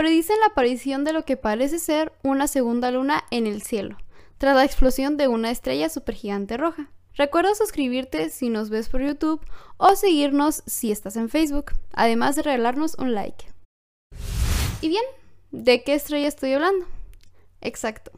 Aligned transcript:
predicen 0.00 0.40
la 0.40 0.46
aparición 0.46 1.04
de 1.04 1.12
lo 1.12 1.26
que 1.26 1.36
parece 1.36 1.78
ser 1.78 2.10
una 2.22 2.46
segunda 2.46 2.90
luna 2.90 3.24
en 3.30 3.46
el 3.46 3.60
cielo, 3.60 3.98
tras 4.38 4.56
la 4.56 4.64
explosión 4.64 5.18
de 5.18 5.28
una 5.28 5.50
estrella 5.50 5.90
supergigante 5.90 6.56
roja. 6.56 6.90
Recuerda 7.12 7.54
suscribirte 7.54 8.30
si 8.30 8.48
nos 8.48 8.70
ves 8.70 8.88
por 8.88 9.02
YouTube 9.02 9.44
o 9.76 9.94
seguirnos 9.96 10.62
si 10.64 10.90
estás 10.90 11.16
en 11.16 11.28
Facebook, 11.28 11.72
además 11.92 12.34
de 12.34 12.44
regalarnos 12.44 12.94
un 12.94 13.12
like. 13.12 13.44
Y 14.80 14.88
bien, 14.88 15.04
¿de 15.50 15.84
qué 15.84 15.92
estrella 15.92 16.28
estoy 16.28 16.54
hablando? 16.54 16.86
Exacto, 17.60 18.10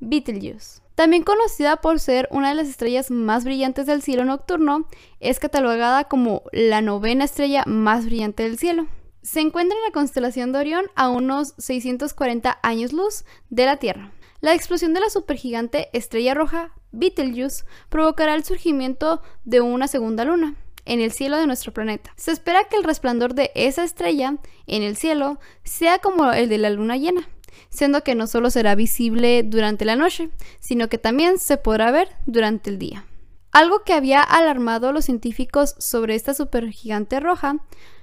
Betelgeuse. 0.00 0.80
También 0.96 1.22
conocida 1.22 1.76
por 1.76 2.00
ser 2.00 2.26
una 2.32 2.48
de 2.48 2.56
las 2.56 2.66
estrellas 2.66 3.12
más 3.12 3.44
brillantes 3.44 3.86
del 3.86 4.02
cielo 4.02 4.24
nocturno, 4.24 4.88
es 5.20 5.38
catalogada 5.38 6.08
como 6.08 6.42
la 6.50 6.80
novena 6.80 7.24
estrella 7.24 7.62
más 7.68 8.06
brillante 8.06 8.42
del 8.42 8.58
cielo. 8.58 8.88
Se 9.22 9.40
encuentra 9.40 9.76
en 9.76 9.84
la 9.84 9.92
constelación 9.92 10.50
de 10.52 10.60
Orión 10.60 10.86
a 10.94 11.10
unos 11.10 11.54
640 11.58 12.58
años 12.62 12.92
luz 12.94 13.24
de 13.50 13.66
la 13.66 13.76
Tierra. 13.76 14.12
La 14.40 14.54
explosión 14.54 14.94
de 14.94 15.00
la 15.00 15.10
supergigante 15.10 15.90
estrella 15.92 16.32
roja 16.32 16.72
Betelgeuse 16.90 17.64
provocará 17.90 18.34
el 18.34 18.44
surgimiento 18.44 19.20
de 19.44 19.60
una 19.60 19.88
segunda 19.88 20.24
luna 20.24 20.54
en 20.86 21.00
el 21.00 21.12
cielo 21.12 21.36
de 21.36 21.46
nuestro 21.46 21.72
planeta. 21.72 22.12
Se 22.16 22.32
espera 22.32 22.64
que 22.64 22.76
el 22.76 22.84
resplandor 22.84 23.34
de 23.34 23.50
esa 23.54 23.84
estrella 23.84 24.38
en 24.66 24.82
el 24.82 24.96
cielo 24.96 25.38
sea 25.64 25.98
como 25.98 26.32
el 26.32 26.48
de 26.48 26.56
la 26.56 26.70
luna 26.70 26.96
llena, 26.96 27.28
siendo 27.68 28.02
que 28.02 28.14
no 28.14 28.26
solo 28.26 28.48
será 28.48 28.74
visible 28.74 29.42
durante 29.42 29.84
la 29.84 29.96
noche, 29.96 30.30
sino 30.60 30.88
que 30.88 30.96
también 30.96 31.38
se 31.38 31.58
podrá 31.58 31.90
ver 31.90 32.08
durante 32.24 32.70
el 32.70 32.78
día. 32.78 33.04
Algo 33.52 33.82
que 33.82 33.92
había 33.92 34.22
alarmado 34.22 34.88
a 34.88 34.92
los 34.92 35.04
científicos 35.04 35.74
sobre 35.78 36.14
esta 36.14 36.32
supergigante 36.32 37.20
roja, 37.20 37.56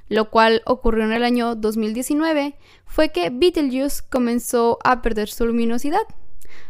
lo 0.10 0.30
cual 0.30 0.62
ocurrió 0.66 1.06
en 1.06 1.14
el 1.14 1.24
año 1.24 1.56
2019, 1.56 2.56
fue 2.86 3.10
que 3.10 3.30
Betelgeuse 3.30 4.04
comenzó 4.10 4.80
a 4.84 5.02
perder 5.02 5.30
su 5.30 5.46
luminosidad 5.46 6.04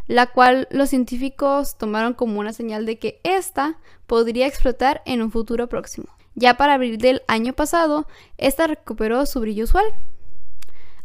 la 0.07 0.27
cual 0.27 0.67
los 0.71 0.89
científicos 0.89 1.77
tomaron 1.77 2.13
como 2.13 2.39
una 2.39 2.53
señal 2.53 2.85
de 2.85 2.97
que 2.97 3.19
ésta 3.23 3.77
podría 4.05 4.47
explotar 4.47 5.01
en 5.05 5.21
un 5.21 5.31
futuro 5.31 5.67
próximo. 5.67 6.07
Ya 6.35 6.55
para 6.55 6.75
abril 6.75 6.97
del 6.97 7.23
año 7.27 7.53
pasado, 7.53 8.07
esta 8.37 8.67
recuperó 8.67 9.25
su 9.25 9.39
brillo 9.39 9.65
usual. 9.65 9.85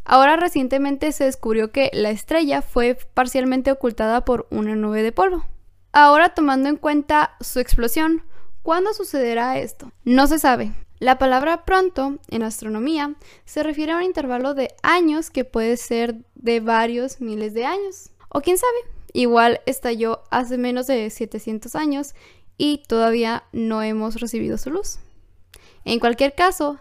Ahora 0.05 0.37
recientemente 0.37 1.13
se 1.13 1.25
descubrió 1.25 1.71
que 1.71 1.91
la 1.93 2.11
estrella 2.11 2.61
fue 2.61 2.99
parcialmente 3.15 3.71
ocultada 3.73 4.25
por 4.25 4.47
una 4.51 4.75
nube 4.75 5.03
de 5.03 5.13
polvo. 5.13 5.45
Ahora 5.93 6.35
tomando 6.35 6.69
en 6.69 6.77
cuenta 6.77 7.37
su 7.41 7.61
explosión, 7.61 8.25
¿cuándo 8.63 8.93
sucederá 8.95 9.59
esto? 9.59 9.93
No 10.05 10.27
se 10.27 10.39
sabe. 10.39 10.73
La 11.03 11.19
palabra 11.19 11.65
pronto 11.65 12.21
en 12.29 12.45
astronomía 12.45 13.17
se 13.45 13.65
refiere 13.65 13.91
a 13.91 13.97
un 13.97 14.05
intervalo 14.05 14.55
de 14.55 14.73
años 14.85 15.31
que 15.31 15.45
puede 15.45 15.77
ser 15.77 16.15
de 16.37 16.61
varios 16.61 17.21
miles 17.21 17.55
de 17.55 17.65
años. 17.65 18.11
O 18.29 18.41
quién 18.41 18.57
sabe, 18.57 18.79
igual 19.13 19.61
estalló 19.67 20.23
hace 20.31 20.59
menos 20.59 20.87
de 20.87 21.11
700 21.11 21.75
años 21.75 22.15
y 22.57 22.85
todavía 22.87 23.43
no 23.51 23.83
hemos 23.83 24.21
recibido 24.21 24.57
su 24.59 24.71
luz. 24.71 25.01
En 25.85 25.99
cualquier 25.99 26.37
caso, 26.37 26.79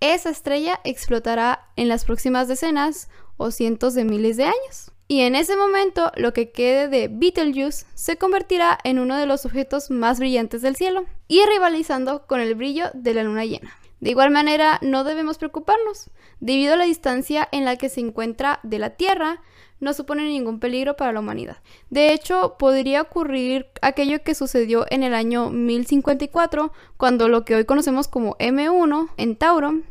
esa 0.00 0.30
estrella 0.30 0.80
explotará 0.82 1.68
en 1.76 1.86
las 1.86 2.04
próximas 2.04 2.48
decenas 2.48 3.08
o 3.36 3.52
cientos 3.52 3.94
de 3.94 4.04
miles 4.04 4.36
de 4.36 4.46
años. 4.46 4.90
Y 5.10 5.22
en 5.22 5.34
ese 5.34 5.56
momento, 5.56 6.12
lo 6.14 6.32
que 6.32 6.52
quede 6.52 6.86
de 6.86 7.08
Betelgeuse 7.08 7.84
se 7.94 8.16
convertirá 8.16 8.78
en 8.84 9.00
uno 9.00 9.16
de 9.16 9.26
los 9.26 9.44
objetos 9.44 9.90
más 9.90 10.20
brillantes 10.20 10.62
del 10.62 10.76
cielo 10.76 11.04
y 11.26 11.44
rivalizando 11.46 12.28
con 12.28 12.38
el 12.38 12.54
brillo 12.54 12.92
de 12.94 13.14
la 13.14 13.24
luna 13.24 13.44
llena. 13.44 13.76
De 13.98 14.10
igual 14.10 14.30
manera, 14.30 14.78
no 14.82 15.02
debemos 15.02 15.36
preocuparnos. 15.36 16.10
Debido 16.38 16.74
a 16.74 16.76
la 16.76 16.84
distancia 16.84 17.48
en 17.50 17.64
la 17.64 17.74
que 17.74 17.88
se 17.88 17.98
encuentra 17.98 18.60
de 18.62 18.78
la 18.78 18.90
Tierra, 18.90 19.42
no 19.80 19.94
supone 19.94 20.28
ningún 20.28 20.60
peligro 20.60 20.94
para 20.94 21.12
la 21.12 21.18
humanidad. 21.18 21.56
De 21.88 22.12
hecho, 22.12 22.54
podría 22.56 23.02
ocurrir 23.02 23.66
aquello 23.82 24.22
que 24.22 24.36
sucedió 24.36 24.86
en 24.90 25.02
el 25.02 25.14
año 25.14 25.50
1054, 25.50 26.72
cuando 26.96 27.28
lo 27.28 27.44
que 27.44 27.56
hoy 27.56 27.64
conocemos 27.64 28.06
como 28.06 28.36
M1 28.36 29.08
en 29.16 29.34
Tauro 29.34 29.82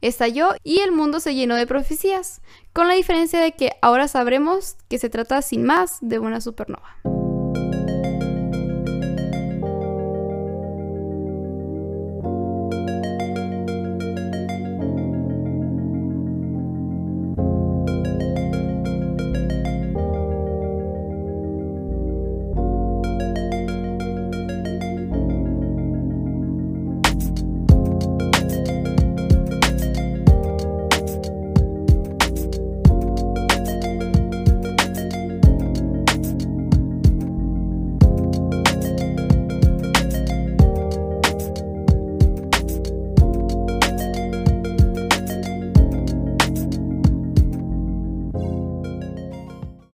estalló 0.00 0.54
y 0.62 0.80
el 0.80 0.92
mundo 0.92 1.20
se 1.20 1.34
llenó 1.34 1.56
de 1.56 1.66
profecías, 1.66 2.40
con 2.72 2.88
la 2.88 2.94
diferencia 2.94 3.40
de 3.40 3.52
que 3.52 3.72
ahora 3.82 4.08
sabremos 4.08 4.76
que 4.88 4.98
se 4.98 5.10
trata 5.10 5.42
sin 5.42 5.64
más 5.64 5.98
de 6.00 6.18
una 6.18 6.40
supernova. 6.40 6.96